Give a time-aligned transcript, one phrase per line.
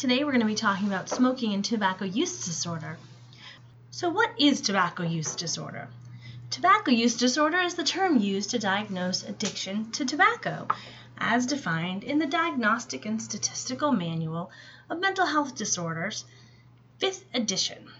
[0.00, 2.96] Today we're going to be talking about smoking and tobacco use disorder.
[3.90, 5.88] So, what is tobacco use disorder?
[6.48, 10.68] Tobacco use disorder is the term used to diagnose addiction to tobacco,
[11.18, 14.50] as defined in the Diagnostic and Statistical Manual
[14.88, 16.24] of Mental Health Disorders,
[16.98, 17.90] 5th edition.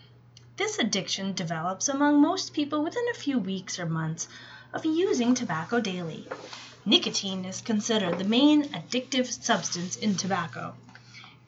[0.57, 4.27] This addiction develops among most people within a few weeks or months
[4.73, 6.27] of using tobacco daily.
[6.87, 10.75] Nicotine is considered the main addictive substance in tobacco.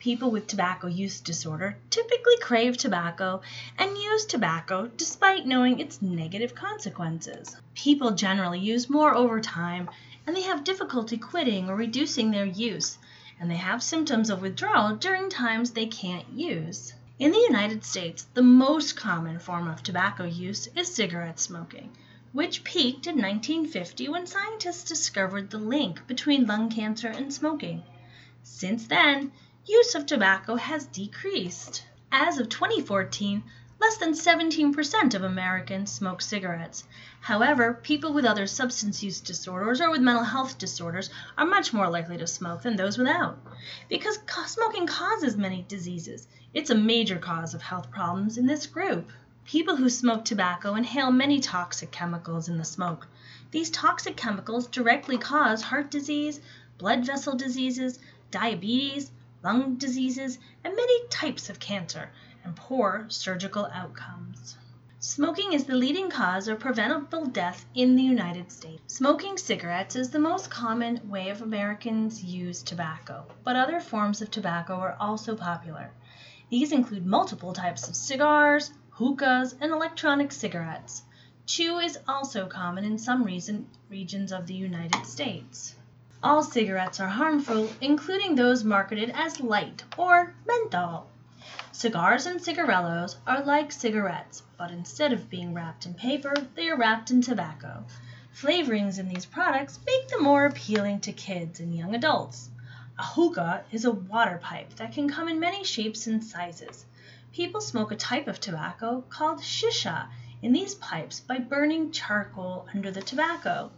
[0.03, 3.41] People with tobacco use disorder typically crave tobacco
[3.77, 7.55] and use tobacco despite knowing its negative consequences.
[7.73, 9.89] People generally use more over time
[10.27, 12.97] and they have difficulty quitting or reducing their use,
[13.39, 16.93] and they have symptoms of withdrawal during times they can't use.
[17.17, 21.95] In the United States, the most common form of tobacco use is cigarette smoking,
[22.33, 27.83] which peaked in 1950 when scientists discovered the link between lung cancer and smoking.
[28.43, 29.31] Since then,
[29.65, 31.85] use of tobacco has decreased.
[32.11, 33.43] As of 2014,
[33.79, 36.83] less than 17% of Americans smoke cigarettes.
[37.21, 41.89] However, people with other substance use disorders or with mental health disorders are much more
[41.89, 43.37] likely to smoke than those without.
[43.87, 49.11] Because smoking causes many diseases, it's a major cause of health problems in this group.
[49.45, 53.07] People who smoke tobacco inhale many toxic chemicals in the smoke.
[53.51, 56.41] These toxic chemicals directly cause heart disease,
[56.77, 59.11] blood vessel diseases, diabetes,
[59.43, 62.09] lung diseases, and many types of cancer,
[62.43, 64.57] and poor surgical outcomes.
[64.99, 68.95] Smoking is the leading cause of preventable death in the United States.
[68.95, 74.31] Smoking cigarettes is the most common way of Americans use tobacco, but other forms of
[74.31, 75.91] tobacco are also popular.
[76.49, 81.03] These include multiple types of cigars, hookahs, and electronic cigarettes.
[81.45, 85.75] Chew is also common in some regions of the United States.
[86.23, 91.09] All cigarettes are harmful, including those marketed as light or menthol.
[91.73, 96.77] Cigars and cigarillos are like cigarettes, but instead of being wrapped in paper, they are
[96.77, 97.83] wrapped in tobacco.
[98.33, 102.49] Flavorings in these products make them more appealing to kids and young adults.
[102.97, 106.85] A hookah is a water pipe that can come in many shapes and sizes.
[107.33, 110.07] People smoke a type of tobacco called shisha
[110.41, 113.71] in these pipes by burning charcoal under the tobacco.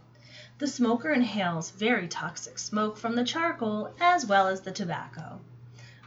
[0.58, 5.38] The smoker inhales very toxic smoke from the charcoal as well as the tobacco.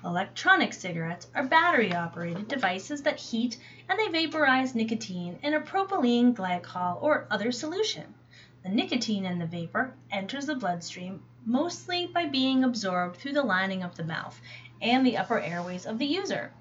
[0.03, 6.33] Electronic cigarettes are battery operated devices that heat and they vaporize nicotine in a propylene
[6.33, 8.15] glycol or other solution.
[8.63, 13.83] The nicotine in the vapor enters the bloodstream mostly by being absorbed through the lining
[13.83, 14.41] of the mouth
[14.81, 16.51] and the upper airways of the user.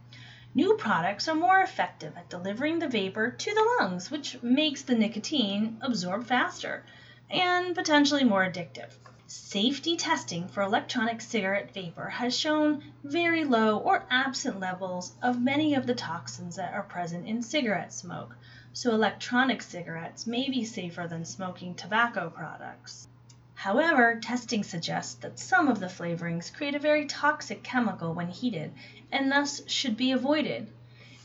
[0.54, 4.94] New products are more effective at delivering the vapor to the lungs, which makes the
[4.94, 6.84] nicotine absorb faster
[7.30, 8.90] and potentially more addictive.
[9.26, 15.74] Safety testing for electronic cigarette vapor has shown very low or absent levels of many
[15.74, 18.34] of the toxins that are present in cigarette smoke,
[18.72, 23.08] so electronic cigarettes may be safer than smoking tobacco products.
[23.54, 28.72] However, testing suggests that some of the flavorings create a very toxic chemical when heated
[29.12, 30.72] and thus should be avoided.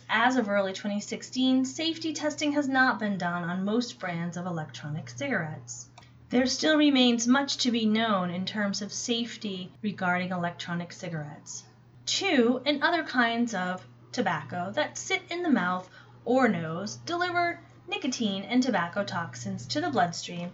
[0.09, 5.09] As of early 2016, safety testing has not been done on most brands of electronic
[5.09, 5.88] cigarettes.
[6.33, 11.63] There still remains much to be known in terms of safety regarding electronic cigarettes.
[12.07, 15.88] Chew and other kinds of tobacco that sit in the mouth
[16.25, 20.51] or nose deliver nicotine and tobacco toxins to the bloodstream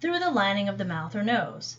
[0.00, 1.78] through the lining of the mouth or nose.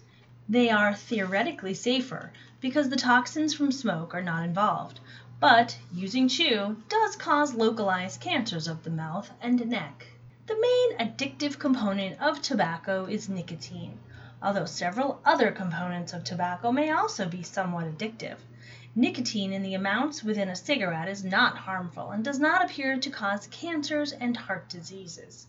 [0.50, 5.00] They are theoretically safer because the toxins from smoke are not involved,
[5.40, 10.08] but using chew does cause localized cancers of the mouth and neck.
[10.48, 14.00] The main addictive component of tobacco is nicotine,
[14.42, 18.38] although several other components of tobacco may also be somewhat addictive.
[18.96, 23.10] Nicotine in the amounts within a cigarette is not harmful and does not appear to
[23.10, 25.48] cause cancers and heart diseases.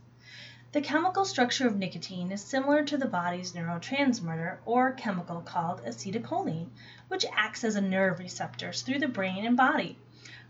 [0.73, 6.71] The chemical structure of nicotine is similar to the body's neurotransmitter or chemical called acetylcholine,
[7.07, 9.97] which acts as a nerve receptor through the brain and body.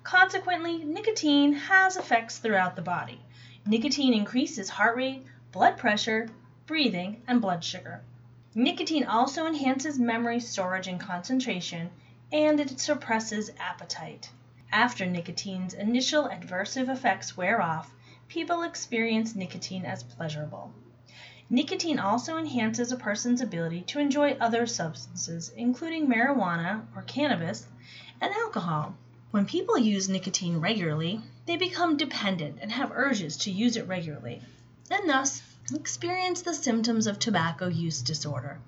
[0.05, 3.21] Consequently, nicotine has effects throughout the body.
[3.71, 6.31] Nicotine increases heart rate, blood pressure,
[6.65, 8.01] breathing, and blood sugar.
[8.55, 11.91] Nicotine also enhances memory storage and concentration,
[12.33, 14.31] and it suppresses appetite.
[14.73, 17.93] After nicotine's initial adverse effects wear off,
[18.27, 20.73] people experience nicotine as pleasurable.
[21.51, 27.67] Nicotine also enhances a person's ability to enjoy other substances, including marijuana or cannabis
[28.19, 28.95] and alcohol.
[29.31, 34.43] When people use nicotine regularly, they become dependent and have urges to use it regularly,
[34.91, 35.41] and thus
[35.75, 38.61] experience the symptoms of tobacco use disorder.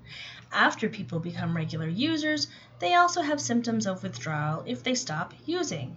[0.50, 2.49] After people become regular users,
[2.79, 5.94] they also have symptoms of withdrawal if they stop using.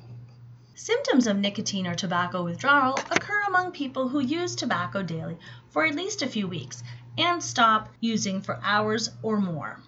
[0.75, 5.38] Symptoms of nicotine or tobacco withdrawal occur among people who use tobacco daily
[5.69, 6.83] for at least a few weeks
[7.18, 9.79] and stop using for hours or more.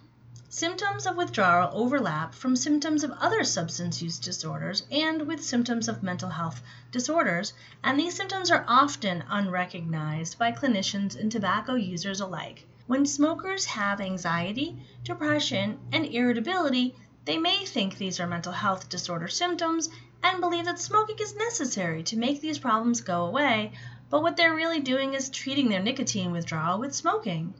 [0.48, 6.04] Symptoms of withdrawal overlap from symptoms of other substance use disorders and with symptoms of
[6.04, 6.62] mental health
[6.92, 7.52] disorders,
[7.82, 12.64] and these symptoms are often unrecognized by clinicians and tobacco users alike.
[12.86, 16.94] When smokers have anxiety, depression, and irritability,
[17.24, 19.88] they may think these are mental health disorder symptoms
[20.22, 23.72] and believe that smoking is necessary to make these problems go away,
[24.10, 27.52] but what they're really doing is treating their nicotine withdrawal with smoking.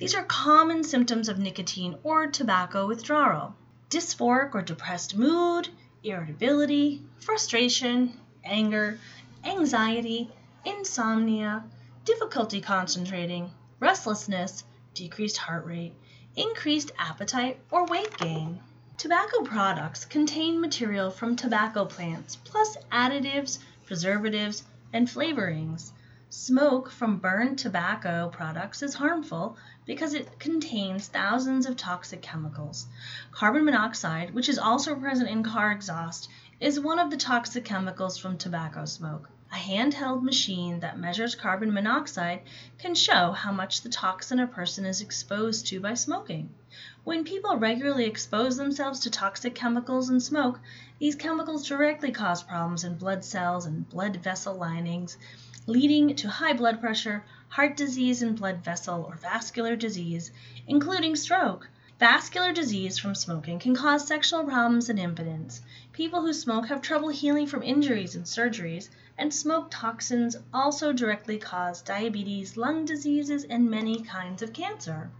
[0.00, 3.54] These are common symptoms of nicotine or tobacco withdrawal.
[3.90, 5.68] Dysphoric or depressed mood,
[6.02, 8.98] irritability, frustration, anger,
[9.44, 10.32] anxiety,
[10.64, 11.64] insomnia,
[12.06, 14.64] difficulty concentrating, restlessness,
[14.94, 15.92] decreased heart rate,
[16.34, 18.58] increased appetite, or weight gain.
[18.96, 24.64] Tobacco products contain material from tobacco plants plus additives, preservatives,
[24.94, 25.92] and flavorings.
[26.32, 32.86] Smoke from burned tobacco products is harmful because it contains thousands of toxic chemicals.
[33.32, 36.28] Carbon monoxide, which is also present in car exhaust,
[36.60, 39.28] is one of the toxic chemicals from tobacco smoke.
[39.50, 42.42] A handheld machine that measures carbon monoxide
[42.78, 46.54] can show how much the toxin a person is exposed to by smoking.
[47.02, 50.60] When people regularly expose themselves to toxic chemicals and smoke,
[51.00, 55.18] these chemicals directly cause problems in blood cells and blood vessel linings
[55.66, 60.30] leading to high blood pressure, heart disease and blood vessel or vascular disease,
[60.66, 61.68] including stroke.
[61.98, 65.60] Vascular disease from smoking can cause sexual problems and impotence.
[65.92, 71.36] People who smoke have trouble healing from injuries and surgeries, and smoke toxins also directly
[71.36, 75.10] cause diabetes, lung diseases, and many kinds of cancer.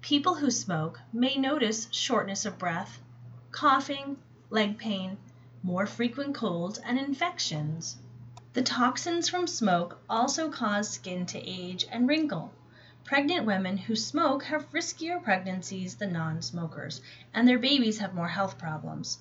[0.00, 3.00] People who smoke may notice shortness of breath,
[3.50, 4.16] coughing,
[4.48, 5.16] leg pain,
[5.64, 7.96] more frequent colds, and infections.
[8.54, 12.52] The toxins from smoke also cause skin to age and wrinkle.
[13.02, 17.00] Pregnant women who smoke have riskier pregnancies than non smokers,
[17.32, 19.18] and their babies have more health problems.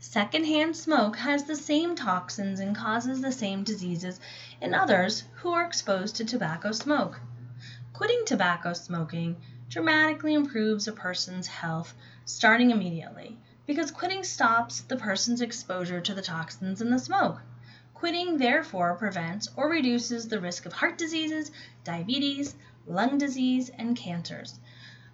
[0.00, 4.20] Secondhand smoke has the same toxins and causes the same diseases
[4.60, 7.18] in others who are exposed to tobacco smoke.
[7.94, 9.40] Quitting tobacco smoking
[9.70, 11.94] dramatically improves a person's health
[12.26, 17.40] starting immediately, because quitting stops the person's exposure to the toxins in the smoke.
[18.04, 21.50] Quitting therefore prevents or reduces the risk of heart diseases,
[21.84, 22.54] diabetes,
[22.86, 24.60] lung disease, and cancers.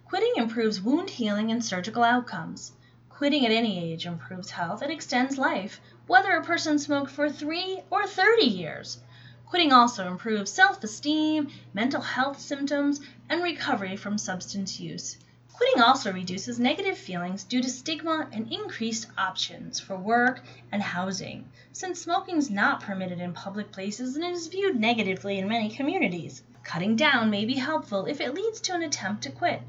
[0.03, 2.73] Quitting improves wound healing and surgical outcomes.
[3.07, 7.79] Quitting at any age improves health and extends life, whether a person smoked for 3
[7.89, 8.99] or 30 years.
[9.45, 12.99] Quitting also improves self esteem, mental health symptoms,
[13.29, 15.15] and recovery from substance use.
[15.53, 21.49] Quitting also reduces negative feelings due to stigma and increased options for work and housing,
[21.73, 26.41] since smoking is not permitted in public places and is viewed negatively in many communities.
[26.63, 29.61] Cutting down may be helpful if it leads to an attempt to quit.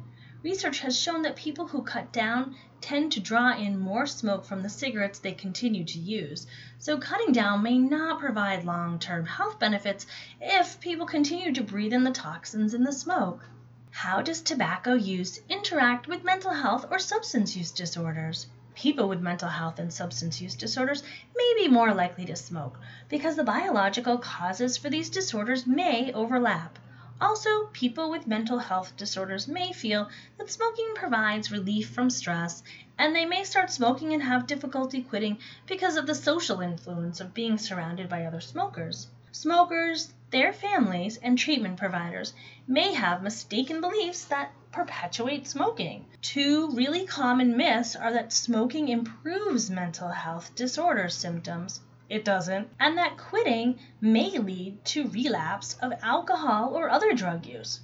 [0.42, 4.62] Research has shown that people who cut down tend to draw in more smoke from
[4.62, 6.46] the cigarettes they continue to use,
[6.78, 10.06] so cutting down may not provide long term health benefits
[10.40, 13.48] if people continue to breathe in the toxins in the smoke.
[13.94, 18.46] How does tobacco use interact with mental health or substance use disorders?
[18.74, 21.02] People with mental health and substance use disorders
[21.36, 22.80] may be more likely to smoke
[23.10, 26.78] because the biological causes for these disorders may overlap.
[27.20, 30.08] Also, people with mental health disorders may feel
[30.38, 32.62] that smoking provides relief from stress,
[32.98, 37.34] and they may start smoking and have difficulty quitting because of the social influence of
[37.34, 39.08] being surrounded by other smokers.
[39.32, 42.34] Smokers, their families, and treatment providers
[42.66, 46.06] may have mistaken beliefs that perpetuate smoking.
[46.22, 51.80] Two really common myths are that smoking improves mental health disorder symptoms.
[52.08, 52.68] It doesn't.
[52.80, 57.80] And that quitting may lead to relapse of alcohol or other drug use.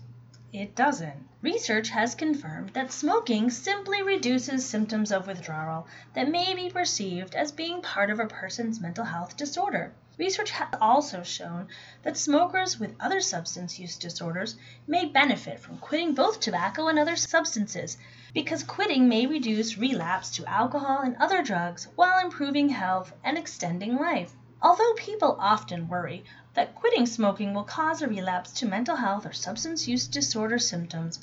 [0.52, 1.28] It doesn't.
[1.42, 7.52] Research has confirmed that smoking simply reduces symptoms of withdrawal that may be perceived as
[7.52, 9.92] being part of a person's mental health disorder.
[10.18, 11.68] Research has also shown
[12.02, 17.14] that smokers with other substance use disorders may benefit from quitting both tobacco and other
[17.14, 17.96] substances
[18.34, 23.96] because quitting may reduce relapse to alcohol and other drugs while improving health and extending
[23.96, 24.32] life.
[24.60, 29.32] Although people often worry that quitting smoking will cause a relapse to mental health or
[29.32, 31.20] substance use disorder symptoms,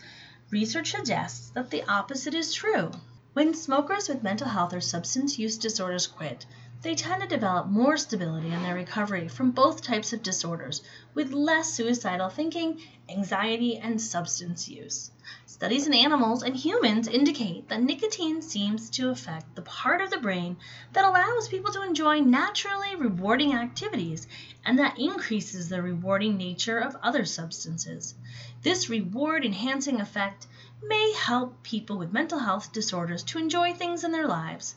[0.52, 2.92] research suggests that the opposite is true.
[3.34, 6.46] When smokers with mental health or substance use disorders quit,
[6.86, 10.84] they tend to develop more stability in their recovery from both types of disorders,
[11.16, 15.10] with less suicidal thinking, anxiety, and substance use.
[15.48, 20.20] Studies in animals and humans indicate that nicotine seems to affect the part of the
[20.20, 20.58] brain
[20.94, 24.28] that allows people to enjoy naturally rewarding activities
[24.64, 28.14] and that increases the rewarding nature of other substances.
[28.62, 30.46] This reward enhancing effect
[30.84, 34.76] may help people with mental health disorders to enjoy things in their lives.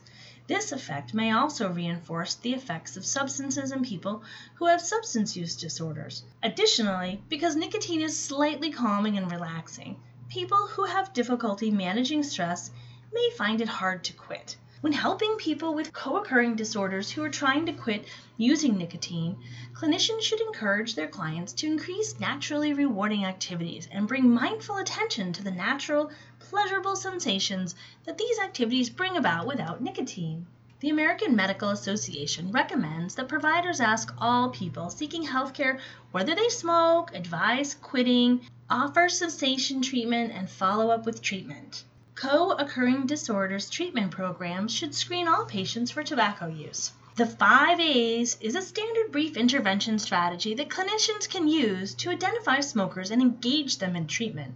[0.49, 4.23] This effect may also reinforce the effects of substances in people
[4.55, 6.23] who have substance use disorders.
[6.41, 12.71] Additionally, because nicotine is slightly calming and relaxing, people who have difficulty managing stress
[13.13, 14.57] may find it hard to quit.
[14.81, 19.37] When helping people with co occurring disorders who are trying to quit using nicotine,
[19.73, 25.43] clinicians should encourage their clients to increase naturally rewarding activities and bring mindful attention to
[25.43, 26.09] the natural,
[26.49, 27.75] pleasurable sensations
[28.05, 30.47] that these activities bring about without nicotine.
[30.79, 35.79] The American Medical Association recommends that providers ask all people seeking healthcare
[36.11, 41.83] whether they smoke, advise quitting, offer cessation treatment, and follow up with treatment.
[42.15, 46.91] Co occurring disorders treatment programs should screen all patients for tobacco use.
[47.15, 52.61] The 5 A's is a standard brief intervention strategy that clinicians can use to identify
[52.61, 54.55] smokers and engage them in treatment.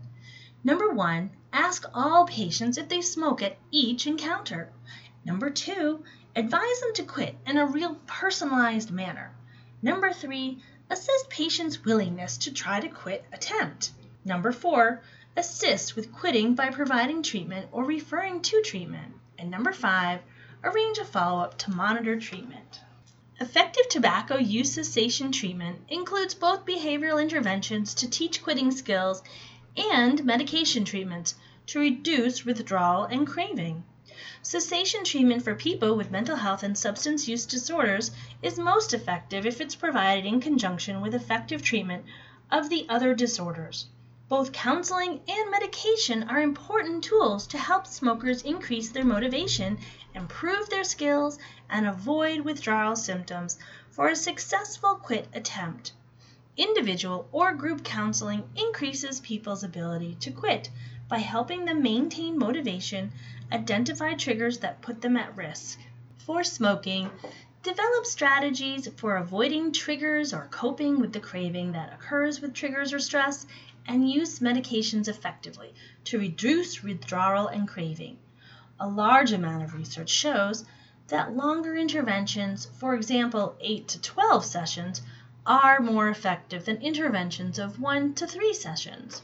[0.64, 4.70] Number 1, ask all patients if they smoke at each encounter.
[5.24, 6.04] Number 2,
[6.36, 9.32] advise them to quit in a real personalized manner.
[9.82, 13.92] Number 3, assess patients' willingness to try to quit attempt.
[14.26, 15.02] Number four,
[15.36, 19.14] assist with quitting by providing treatment or referring to treatment.
[19.38, 20.22] And number five,
[20.64, 22.80] arrange a follow up to monitor treatment.
[23.40, 29.24] Effective tobacco use cessation treatment includes both behavioral interventions to teach quitting skills
[29.78, 31.34] and medication treatment
[31.66, 33.84] to reduce withdrawal and craving.
[34.42, 38.12] Cessation treatment for people with mental health and substance use disorders
[38.42, 42.06] is most effective if it's provided in conjunction with effective treatment
[42.52, 43.88] of the other disorders.
[44.30, 49.80] Both counseling and medication are important tools to help smokers increase their motivation,
[50.14, 51.40] improve their skills,
[51.70, 53.58] and avoid withdrawal symptoms
[53.90, 55.94] for a successful quit attempt.
[56.56, 60.70] Individual or group counseling increases people's ability to quit
[61.08, 63.12] by helping them maintain motivation,
[63.52, 65.80] identify triggers that put them at risk.
[66.20, 67.10] For smoking,
[67.64, 73.00] develop strategies for avoiding triggers or coping with the craving that occurs with triggers or
[73.00, 73.48] stress,
[73.88, 75.74] and use medications effectively
[76.06, 78.20] to reduce withdrawal and craving.
[78.80, 80.66] A large amount of research shows
[81.08, 85.02] that longer interventions, for example 8 to 12 sessions,
[85.46, 89.22] are more effective than interventions of 1 to 3 sessions.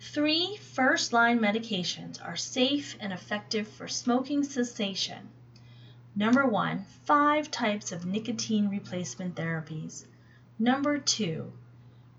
[0.00, 5.28] Three first line medications are safe and effective for smoking cessation.
[6.14, 10.04] Number one, five types of nicotine replacement therapies.
[10.58, 11.52] Number two,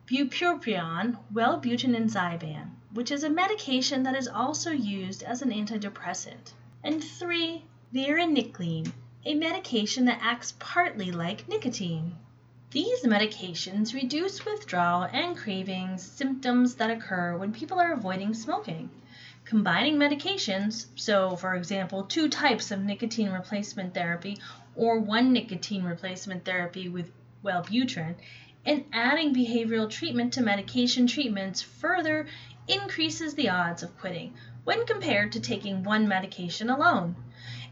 [0.08, 6.54] bupropion, Wellbutrin and Zyban, which is a medication that is also used as an antidepressant.
[6.84, 8.94] And three, varenicline,
[9.26, 12.16] a medication that acts partly like nicotine.
[12.74, 18.90] These medications reduce withdrawal and cravings symptoms that occur when people are avoiding smoking.
[19.46, 24.40] Combining medications, so for example, two types of nicotine replacement therapy
[24.76, 27.12] or one nicotine replacement therapy with
[27.44, 28.16] Wellbutrin,
[28.66, 32.26] and adding behavioral treatment to medication treatments further
[32.68, 37.16] increases the odds of quitting when compared to taking one medication alone.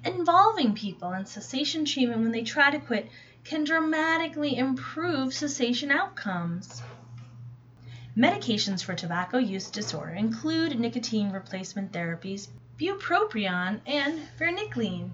[0.06, 3.10] Involving people in cessation treatment when they try to quit
[3.44, 6.82] can dramatically improve cessation outcomes.
[8.16, 15.12] Medications for tobacco use disorder include nicotine replacement therapies, bupropion, and varenicline.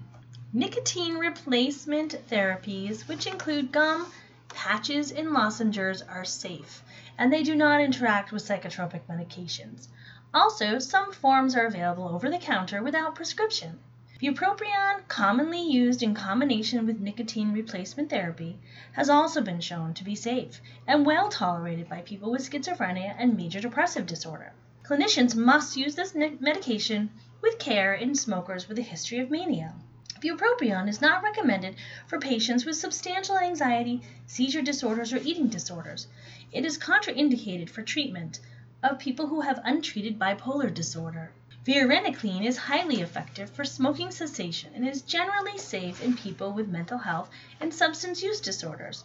[0.52, 4.10] Nicotine replacement therapies, which include gum,
[4.48, 6.82] patches, and lozenges are safe,
[7.16, 9.88] and they do not interact with psychotropic medications.
[10.34, 13.78] Also, some forms are available over the counter without prescription.
[14.20, 18.58] Bupropion, commonly used in combination with nicotine replacement therapy,
[18.94, 23.36] has also been shown to be safe and well tolerated by people with schizophrenia and
[23.36, 24.52] major depressive disorder.
[24.82, 27.10] Clinicians must use this medication
[27.40, 29.74] with care in smokers with a history of mania.
[30.20, 31.76] Bupropion is not recommended
[32.08, 36.08] for patients with substantial anxiety, seizure disorders, or eating disorders.
[36.50, 38.40] It is contraindicated for treatment
[38.82, 41.30] of people who have untreated bipolar disorder.
[41.68, 46.96] Varenicline is highly effective for smoking cessation and is generally safe in people with mental
[46.96, 47.28] health
[47.60, 49.04] and substance use disorders.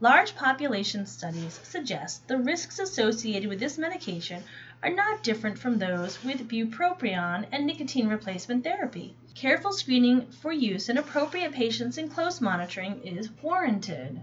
[0.00, 4.42] Large population studies suggest the risks associated with this medication
[4.82, 9.14] are not different from those with bupropion and nicotine replacement therapy.
[9.36, 14.20] Careful screening for use in appropriate patients and close monitoring is warranted.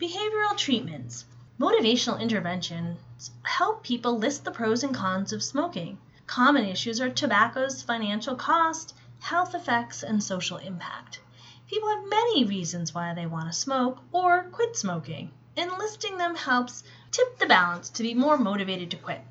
[0.00, 1.24] Behavioral treatments.
[1.60, 2.98] Motivational interventions
[3.44, 5.98] help people list the pros and cons of smoking.
[6.26, 11.20] Common issues are tobacco's financial cost, health effects, and social impact.
[11.68, 16.34] People have many reasons why they want to smoke or quit smoking, and listing them
[16.36, 19.22] helps tip the balance to be more motivated to quit.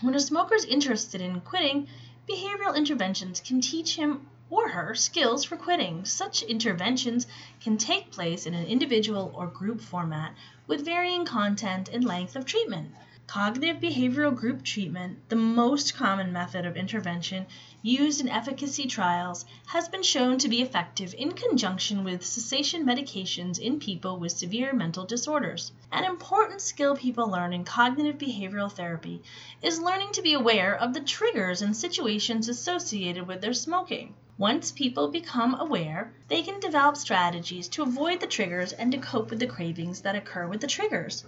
[0.00, 1.88] When a smoker is interested in quitting,
[2.28, 6.04] behavioral interventions can teach him or her skills for quitting.
[6.04, 7.26] Such interventions
[7.60, 10.34] can take place in an individual or group format
[10.66, 12.94] with varying content and length of treatment.
[13.28, 17.44] Cognitive behavioral group treatment, the most common method of intervention
[17.82, 23.58] used in efficacy trials, has been shown to be effective in conjunction with cessation medications
[23.58, 25.72] in people with severe mental disorders.
[25.92, 29.20] An important skill people learn in cognitive behavioral therapy
[29.60, 34.14] is learning to be aware of the triggers and situations associated with their smoking.
[34.38, 39.28] Once people become aware, they can develop strategies to avoid the triggers and to cope
[39.28, 41.26] with the cravings that occur with the triggers.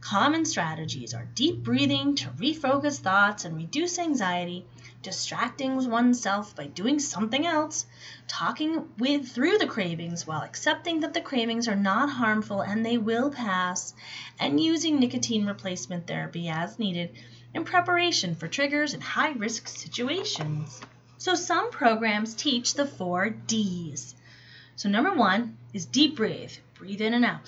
[0.00, 4.64] Common strategies are deep breathing to refocus thoughts and reduce anxiety,
[5.02, 7.86] distracting oneself by doing something else,
[8.26, 12.96] talking with through the cravings while accepting that the cravings are not harmful and they
[12.96, 13.94] will pass,
[14.38, 17.10] and using nicotine replacement therapy as needed
[17.54, 20.80] in preparation for triggers and high-risk situations.
[21.18, 24.14] So some programs teach the 4 Ds.
[24.76, 26.52] So number 1 is deep breathe.
[26.74, 27.40] Breathe in and out.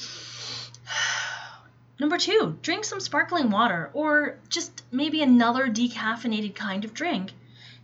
[2.03, 7.31] Number two, drink some sparkling water or just maybe another decaffeinated kind of drink.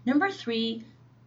[0.04, 0.82] Number three,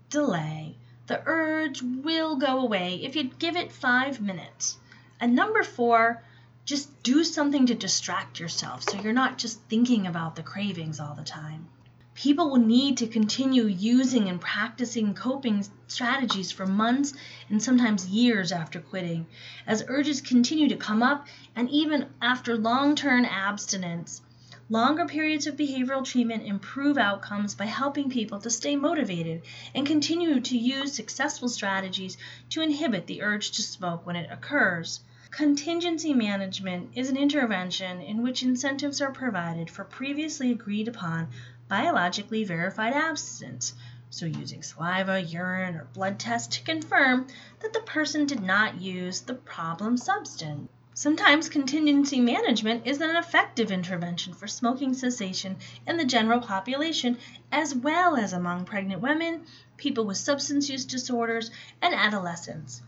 [0.09, 0.75] delay.
[1.07, 4.77] The urge will go away if you give it five minutes.
[5.21, 6.21] And number four,
[6.65, 11.15] just do something to distract yourself so you're not just thinking about the cravings all
[11.15, 11.69] the time.
[12.13, 17.13] People will need to continue using and practicing coping strategies for months
[17.49, 19.25] and sometimes years after quitting,
[19.65, 24.21] as urges continue to come up and even after long term abstinence.
[24.69, 29.41] Longer periods of behavioral treatment improve outcomes by helping people to stay motivated
[29.73, 32.17] and continue to use successful strategies
[32.51, 34.99] to inhibit the urge to smoke when it occurs.
[35.31, 41.29] Contingency management is an intervention in which incentives are provided for previously agreed upon
[41.71, 43.73] biologically verified abstinence,
[44.09, 47.25] so using saliva, urine, or blood tests to confirm
[47.61, 50.69] that the person did not use the problem substance.
[50.93, 55.55] Sometimes contingency management is an effective intervention for smoking cessation
[55.87, 57.17] in the general population
[57.53, 59.45] as well as among pregnant women,
[59.77, 62.81] people with substance use disorders, and adolescents.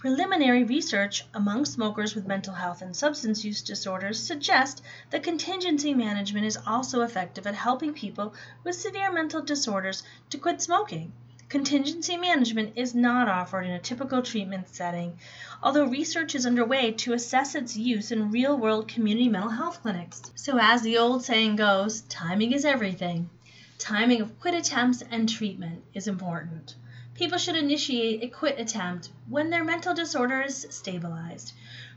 [0.00, 6.46] Preliminary research among smokers with mental health and substance use disorders suggests that contingency management
[6.46, 8.32] is also effective at helping people
[8.64, 11.12] with severe mental disorders to quit smoking.
[11.50, 15.18] Contingency management is not offered in a typical treatment setting,
[15.62, 20.22] although research is underway to assess its use in real world community mental health clinics.
[20.34, 23.28] So, as the old saying goes, timing is everything.
[23.76, 26.74] Timing of quit attempts and treatment is important.
[27.20, 31.52] People should initiate a quit attempt when their mental disorder is stabilized.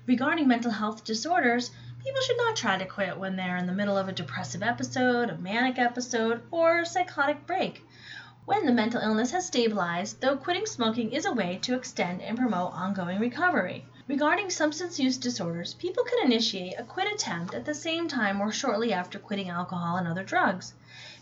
[0.05, 1.71] Regarding mental health disorders,
[2.03, 5.29] people should not try to quit when they're in the middle of a depressive episode,
[5.29, 7.86] a manic episode, or psychotic break.
[8.43, 12.38] When the mental illness has stabilized, though quitting smoking is a way to extend and
[12.38, 13.86] promote ongoing recovery.
[14.06, 18.52] Regarding substance use disorders, people can initiate a quit attempt at the same time or
[18.52, 20.74] shortly after quitting alcohol and other drugs.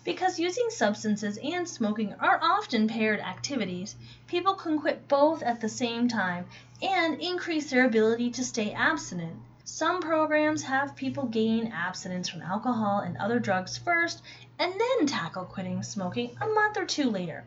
[0.04, 5.70] Because using substances and smoking are often paired activities, people can quit both at the
[5.70, 6.48] same time
[6.82, 9.40] and increase their ability to stay abstinent.
[9.64, 14.24] Some programs have people gain abstinence from alcohol and other drugs first
[14.58, 17.44] and then tackle quitting smoking a month or two later.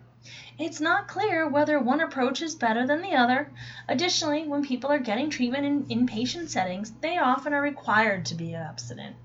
[0.58, 3.50] It's not clear whether one approach is better than the other.
[3.88, 8.54] Additionally, when people are getting treatment in inpatient settings, they often are required to be
[8.54, 9.16] abstinent.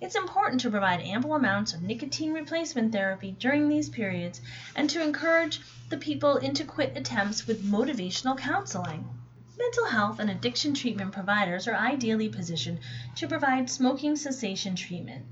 [0.00, 4.40] It's important to provide ample amounts of nicotine replacement therapy during these periods
[4.74, 9.08] and to encourage the people into quit attempts with motivational counseling.
[9.58, 12.78] Mental health and addiction treatment providers are ideally positioned
[13.14, 15.24] to provide smoking cessation treatment.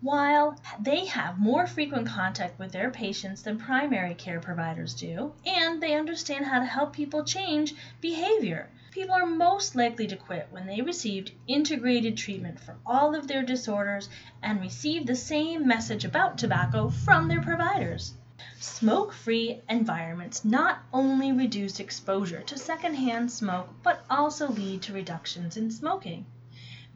[0.00, 5.82] While they have more frequent contact with their patients than primary care providers do, and
[5.82, 10.66] they understand how to help people change behavior, People are most likely to quit when
[10.66, 14.08] they received integrated treatment for all of their disorders
[14.42, 18.14] and received the same message about tobacco from their providers.
[18.58, 25.56] Smoke free environments not only reduce exposure to secondhand smoke but also lead to reductions
[25.56, 26.26] in smoking.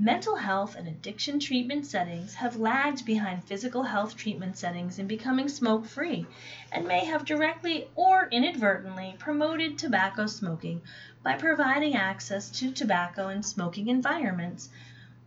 [0.01, 5.49] Mental health and addiction treatment settings have lagged behind physical health treatment settings in becoming
[5.49, 6.27] smoke free
[6.73, 10.83] and may have directly or inadvertently promoted tobacco smoking
[11.23, 14.69] by providing access to tobacco and smoking environments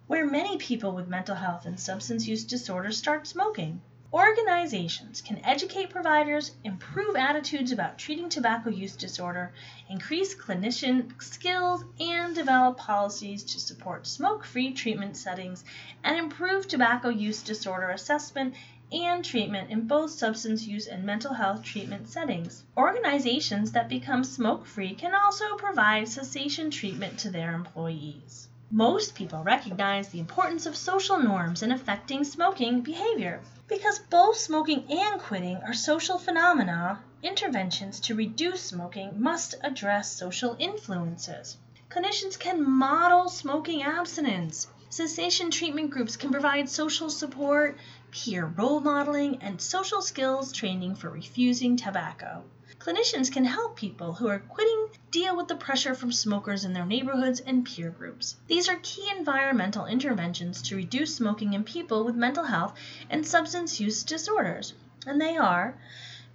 [0.08, 3.80] where many people with mental health and substance use disorders start smoking.
[4.14, 9.52] Organizations can educate providers, improve attitudes about treating tobacco use disorder,
[9.90, 15.66] increase clinician skills, and develop policies to support smoke free treatment settings
[16.06, 18.54] and improve tobacco use disorder assessment
[18.94, 22.64] and treatment in both substance use and mental health treatment settings.
[22.78, 28.48] Organizations that become smoke free can also provide cessation treatment to their employees.
[28.72, 33.40] Most people recognize the importance of social norms in affecting smoking behavior.
[33.70, 40.58] Because both smoking and quitting are social phenomena, interventions to reduce smoking must address social
[40.60, 41.56] influences.
[41.90, 44.68] Clinicians can model smoking abstinence.
[44.90, 47.78] Cessation treatment groups can provide social support,
[48.12, 52.44] peer role modeling, and social skills training for refusing tobacco.
[52.80, 56.86] Clinicians can help people who are quitting deal with the pressure from smokers in their
[56.86, 58.36] neighborhoods and peer groups.
[58.48, 62.78] These are key environmental interventions to reduce smoking in people with mental health
[63.10, 64.74] and substance use disorders,
[65.06, 65.78] and they are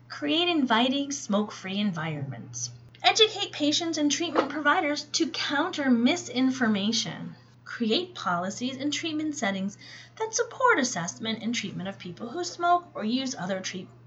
[0.09, 2.71] create inviting smoke free environments,
[3.03, 7.35] educate patients and treatment providers to counter misinformation.
[7.65, 9.79] Create policies and treatment settings
[10.19, 13.63] that support assessment and treatment of people who smoke or use other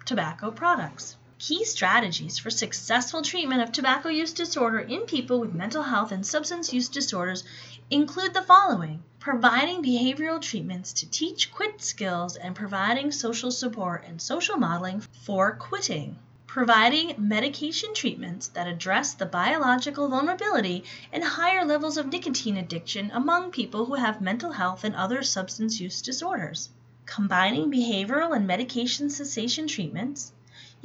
[0.06, 1.17] tobacco products.
[1.38, 6.26] Key strategies for successful treatment of tobacco use disorder in people with mental health and
[6.26, 7.43] substance use disorders
[7.89, 14.21] include the following providing behavioral treatments to teach quit skills and providing social support and
[14.21, 16.17] social modeling for quitting.
[16.48, 23.52] Providing medication treatments that address the biological vulnerability and higher levels of nicotine addiction among
[23.52, 26.69] people who have mental health and other substance use disorders.
[27.06, 30.32] Combining behavioral and medication cessation treatments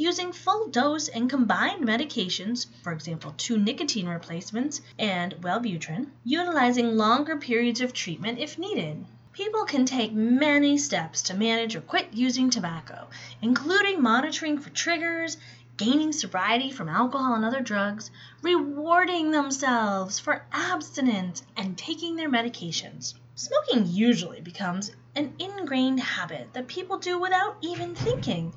[0.01, 7.37] using full dose and combined medications, for example, two nicotine replacements and Wellbutrin, utilizing longer
[7.37, 9.05] periods of treatment if needed.
[9.35, 13.09] People can take many steps to manage or quit using tobacco,
[13.43, 15.37] including monitoring for triggers,
[15.77, 18.11] gaining sobriety from alcohol and other drugs,
[18.41, 23.13] rewarding themselves for abstinence, and taking their medications.
[23.35, 28.55] Smoking usually becomes an ingrained habit that people do without even thinking.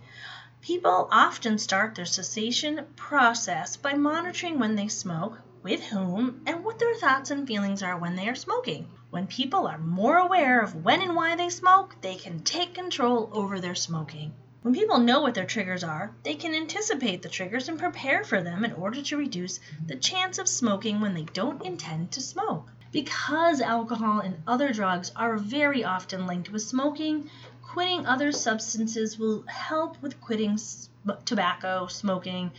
[0.64, 6.80] People often start their cessation process by monitoring when they smoke, with whom, and what
[6.80, 8.88] their thoughts and feelings are when they are smoking.
[9.10, 13.30] When people are more aware of when and why they smoke, they can take control
[13.34, 14.32] over their smoking.
[14.62, 18.42] When people know what their triggers are, they can anticipate the triggers and prepare for
[18.42, 22.70] them in order to reduce the chance of smoking when they don't intend to smoke.
[22.94, 27.30] Because alcohol and other drugs are very often linked with smoking,
[27.74, 30.60] quitting other substances will help with quitting
[31.26, 32.52] tobacco, smoking,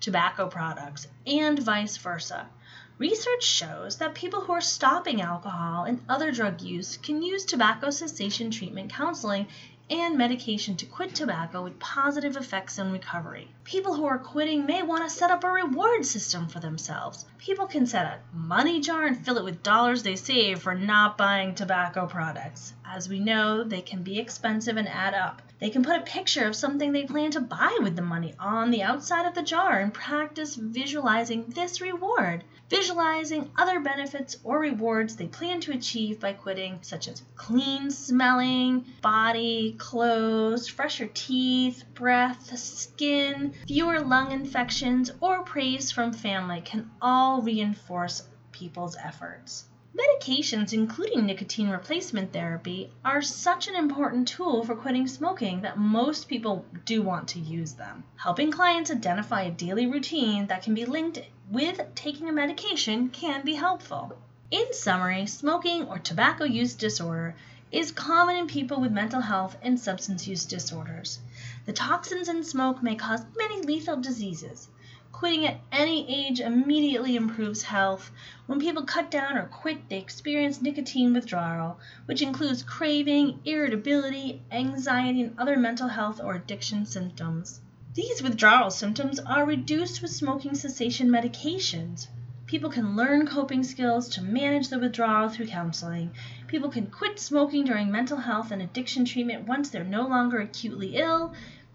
[0.00, 2.48] tobacco products, and vice versa.
[2.96, 7.90] Research shows that people who are stopping alcohol and other drug use can use tobacco
[7.90, 9.46] cessation treatment counseling
[9.92, 13.46] and medication to quit tobacco with positive effects on recovery.
[13.64, 17.26] People who are quitting may want to set up a reward system for themselves.
[17.36, 21.18] People can set a money jar and fill it with dollars they save for not
[21.18, 22.72] buying tobacco products.
[22.86, 25.42] As we know, they can be expensive and add up.
[25.62, 28.72] They can put a picture of something they plan to buy with the money on
[28.72, 35.14] the outside of the jar and practice visualizing this reward visualizing other benefits or rewards
[35.14, 42.58] they plan to achieve by quitting, such as clean smelling body, clothes, fresher teeth, breath,
[42.58, 49.66] skin, fewer lung infections, or praise from family can all reinforce people's efforts.
[49.94, 56.28] Medications, including nicotine replacement therapy, are such an important tool for quitting smoking that most
[56.28, 58.02] people do want to use them.
[58.16, 61.18] Helping clients identify a daily routine that can be linked
[61.50, 64.16] with taking a medication can be helpful.
[64.50, 67.34] In summary, smoking or tobacco use disorder
[67.70, 71.20] is common in people with mental health and substance use disorders.
[71.66, 74.68] The toxins in smoke may cause many lethal diseases.
[75.12, 78.10] Quitting at any age immediately improves health.
[78.46, 85.22] When people cut down or quit, they experience nicotine withdrawal, which includes craving, irritability, anxiety,
[85.22, 87.60] and other mental health or addiction symptoms.
[87.94, 92.08] These withdrawal symptoms are reduced with smoking cessation medications.
[92.46, 96.10] People can learn coping skills to manage the withdrawal through counseling.
[96.48, 100.96] People can quit smoking during mental health and addiction treatment once they're no longer acutely
[100.96, 101.32] ill.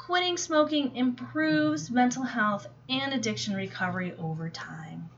[0.08, 5.10] Quitting smoking improves mental health and addiction recovery over time.